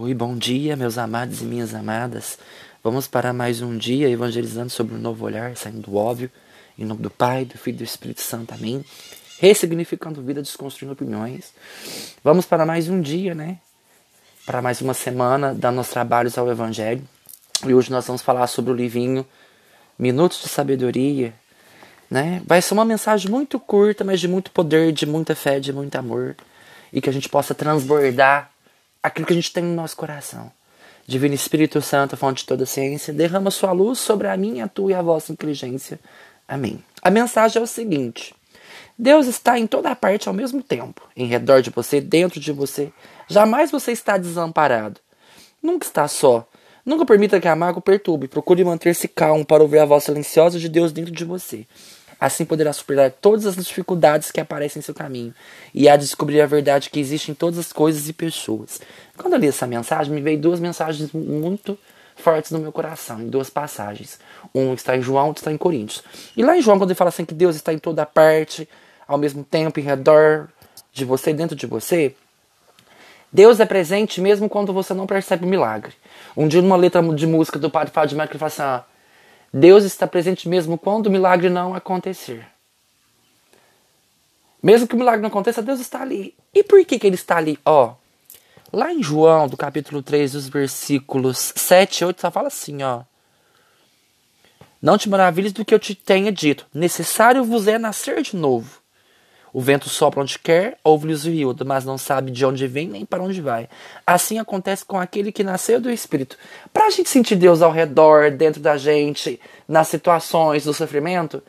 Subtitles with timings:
[0.00, 2.38] Oi, bom dia, meus amados e minhas amadas.
[2.84, 6.30] Vamos para mais um dia evangelizando sobre um novo olhar, saindo do óbvio,
[6.78, 8.54] em nome do Pai, do Filho e do Espírito Santo.
[8.54, 8.84] Amém.
[9.40, 11.52] Ressignificando vida, desconstruindo opiniões.
[12.22, 13.58] Vamos para mais um dia, né?
[14.46, 17.02] Para mais uma semana dando os trabalhos ao Evangelho.
[17.66, 19.26] E hoje nós vamos falar sobre o livrinho
[19.98, 21.34] Minutos de Sabedoria.
[22.08, 22.40] Né?
[22.46, 25.96] Vai ser uma mensagem muito curta, mas de muito poder, de muita fé, de muito
[25.96, 26.36] amor.
[26.92, 28.52] E que a gente possa transbordar
[29.02, 30.50] aquilo que a gente tem no nosso coração.
[31.06, 34.90] Divino Espírito Santo, fonte de toda ciência, derrama sua luz sobre a minha, a tua
[34.90, 35.98] e a vossa inteligência.
[36.46, 36.84] Amém.
[37.00, 38.34] A mensagem é o seguinte:
[38.98, 42.92] Deus está em toda parte ao mesmo tempo, em redor de você, dentro de você.
[43.28, 45.00] Jamais você está desamparado.
[45.62, 46.46] Nunca está só.
[46.84, 48.28] Nunca permita que a mágoa perturbe.
[48.28, 51.66] Procure manter-se calmo para ouvir a voz silenciosa de Deus dentro de você.
[52.20, 55.32] Assim poderá superar todas as dificuldades que aparecem em seu caminho
[55.72, 58.80] e a descobrir a verdade que existe em todas as coisas e pessoas.
[59.16, 61.78] Quando eu li essa mensagem, me veio duas mensagens muito
[62.16, 64.18] fortes no meu coração, em duas passagens.
[64.54, 66.02] Um está em João, outro está em Coríntios.
[66.36, 68.68] E lá em João, quando ele fala assim que Deus está em toda parte,
[69.06, 70.48] ao mesmo tempo, em redor
[70.92, 72.14] de você, dentro de você,
[73.32, 75.92] Deus é presente mesmo quando você não percebe o milagre.
[76.36, 78.84] Um dia, numa letra de música do Padre Fábio de Mello, ele fala assim: ah,
[79.52, 82.46] Deus está presente mesmo quando o milagre não acontecer.
[84.62, 86.34] Mesmo que o milagre não aconteça, Deus está ali.
[86.52, 87.58] E por que, que ele está ali?
[87.64, 87.94] Ó,
[88.72, 93.02] lá em João, do capítulo 3, dos versículos 7 e 8, só fala assim, ó.
[94.80, 96.66] Não te maravilhes do que eu te tenha dito.
[96.72, 98.80] Necessário vos é nascer de novo.
[99.52, 103.04] O vento sopra onde quer, ouve-lhes o rio, mas não sabe de onde vem nem
[103.04, 103.68] para onde vai.
[104.06, 106.36] Assim acontece com aquele que nasceu do Espírito.
[106.72, 111.42] Para a gente sentir Deus ao redor, dentro da gente, nas situações do sofrimento,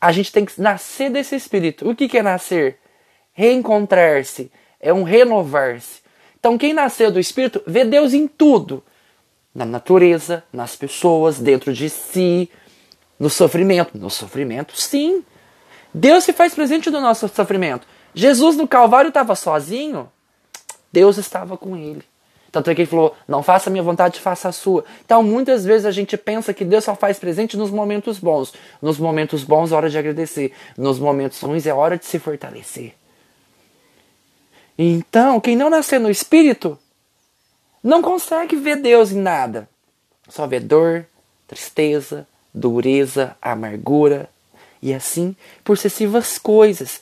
[0.00, 1.88] a gente tem que nascer desse Espírito.
[1.88, 2.78] O que, que é nascer?
[3.32, 6.00] Reencontrar-se, é um renovar-se.
[6.38, 8.82] Então, quem nasceu do Espírito vê Deus em tudo:
[9.54, 12.50] na natureza, nas pessoas, dentro de si,
[13.18, 13.98] no sofrimento.
[13.98, 15.24] No sofrimento, sim
[15.98, 17.88] Deus se faz presente no nosso sofrimento.
[18.14, 20.12] Jesus no Calvário estava sozinho,
[20.92, 22.02] Deus estava com ele.
[22.52, 24.84] Tanto é que ele falou: Não faça a minha vontade, faça a sua.
[25.06, 28.52] Então, muitas vezes a gente pensa que Deus só faz presente nos momentos bons.
[28.82, 30.52] Nos momentos bons é hora de agradecer.
[30.76, 32.94] Nos momentos ruins é hora de se fortalecer.
[34.78, 36.78] Então, quem não nascer no espírito
[37.82, 39.66] não consegue ver Deus em nada.
[40.28, 41.06] Só vê dor,
[41.48, 44.28] tristeza, dureza, amargura,
[44.86, 47.00] e assim por sucessivas coisas.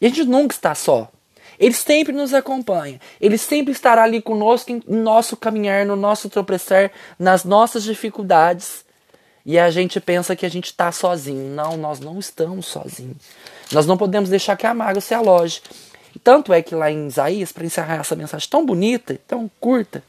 [0.00, 1.10] E a gente nunca está só.
[1.58, 2.98] Ele sempre nos acompanha.
[3.20, 8.82] Ele sempre estará ali conosco em nosso caminhar, no nosso tropeçar, nas nossas dificuldades.
[9.44, 11.54] E a gente pensa que a gente está sozinho.
[11.54, 13.18] Não, nós não estamos sozinhos.
[13.70, 15.60] Nós não podemos deixar que a mágoa se aloje.
[16.24, 20.02] Tanto é que lá em Isaías, para encerrar essa mensagem tão bonita, tão curta,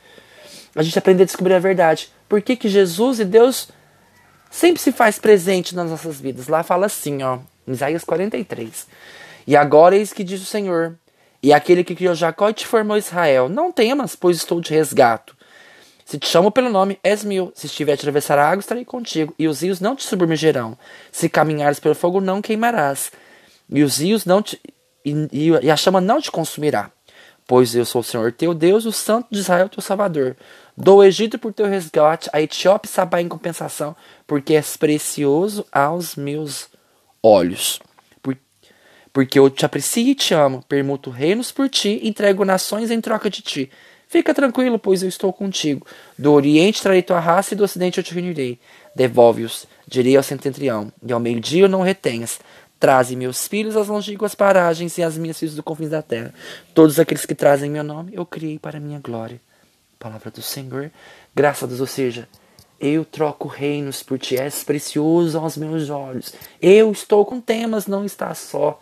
[0.73, 2.09] a gente aprende a descobrir a verdade.
[2.29, 3.67] Por que, que Jesus e Deus
[4.51, 6.47] sempre se faz presente nas nossas vidas.
[6.47, 8.85] Lá fala assim, ó, Isaías 43.
[9.47, 10.95] E agora eis que diz o Senhor,
[11.41, 15.35] e aquele que criou Jacó e te formou Israel, não temas, pois estou de resgato.
[16.05, 17.53] Se te chamo pelo nome, és meu.
[17.55, 19.33] Se estiver a atravessar a água, estarei contigo.
[19.39, 20.77] E os rios não te submergerão.
[21.09, 23.11] Se caminhares pelo fogo, não queimarás.
[23.69, 24.59] E os rios não te.
[25.05, 25.29] E,
[25.61, 26.91] e a chama não te consumirá.
[27.51, 30.37] Pois eu sou o Senhor teu Deus, o Santo de Israel, teu Salvador.
[30.77, 33.93] Dou o Egito por teu resgate, a Etiópia e Sabá em compensação,
[34.25, 36.69] porque és precioso aos meus
[37.21, 37.81] olhos.
[38.21, 38.37] Por,
[39.11, 43.29] porque eu te aprecio e te amo, permuto reinos por ti, entrego nações em troca
[43.29, 43.69] de ti.
[44.07, 45.85] Fica tranquilo, pois eu estou contigo.
[46.17, 48.61] Do Oriente trarei tua raça e do Ocidente eu te reunirei.
[48.95, 52.39] Devolve-os, direi ao setentrião, e ao meio-dia não retenhas.
[52.81, 56.33] Traze meus filhos às longínquas paragens e as minhas filhas do confins da terra.
[56.73, 59.39] Todos aqueles que trazem meu nome, eu criei para minha glória.
[59.99, 60.89] Palavra do Senhor.
[61.35, 62.27] Graças a Deus, ou seja,
[62.79, 66.33] eu troco reinos por ti, és precioso aos meus olhos.
[66.59, 68.81] Eu estou com temas, não está só.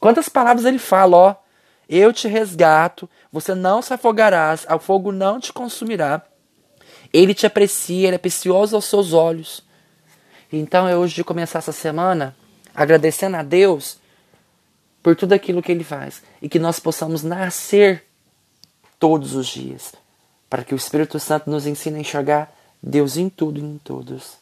[0.00, 1.36] Quantas palavras ele fala, ó.
[1.86, 6.22] Eu te resgato, você não se afogarás, o fogo não te consumirá.
[7.12, 9.62] Ele te aprecia, ele é precioso aos seus olhos.
[10.50, 12.34] Então é hoje de começar essa semana
[12.74, 13.98] agradecendo a Deus
[15.02, 18.04] por tudo aquilo que ele faz e que nós possamos nascer
[18.98, 19.94] todos os dias,
[20.48, 24.34] para que o Espírito Santo nos ensine a enxergar Deus em tudo e em todos.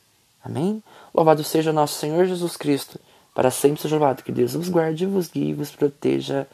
[0.44, 0.82] Amém?
[1.14, 2.98] Louvado seja nosso Senhor Jesus Cristo,
[3.34, 4.22] para sempre seja louvado.
[4.22, 6.46] Que Deus vos guarde, vos guie vos proteja.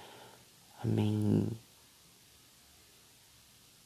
[0.83, 1.47] Amém.